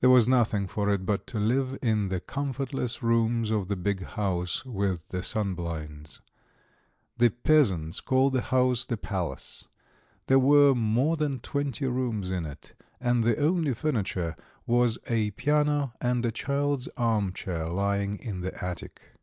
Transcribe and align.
There 0.00 0.10
was 0.10 0.28
nothing 0.28 0.68
for 0.68 0.90
it 0.90 1.04
but 1.04 1.26
to 1.26 1.40
live 1.40 1.76
in 1.82 2.06
the 2.06 2.20
comfortless 2.20 3.02
rooms 3.02 3.50
of 3.50 3.66
the 3.66 3.74
big 3.74 4.04
house 4.04 4.64
with 4.64 5.08
the 5.08 5.24
sunblinds. 5.24 6.20
The 7.18 7.30
peasants 7.30 8.00
called 8.00 8.34
the 8.34 8.42
house 8.42 8.84
the 8.84 8.96
palace; 8.96 9.66
there 10.28 10.38
were 10.38 10.72
more 10.72 11.16
than 11.16 11.40
twenty 11.40 11.84
rooms 11.86 12.30
in 12.30 12.46
it, 12.46 12.74
and 13.00 13.24
the 13.24 13.36
only 13.38 13.74
furniture 13.74 14.36
was 14.68 14.98
a 15.08 15.32
piano 15.32 15.94
and 16.00 16.24
a 16.24 16.30
child's 16.30 16.88
arm 16.96 17.32
chair 17.32 17.68
lying 17.68 18.20
in 18.20 18.42
the 18.42 18.64
attic. 18.64 19.16